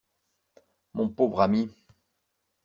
Mon 0.95 1.09
pauvre 1.09 1.41
ami! 1.41 1.69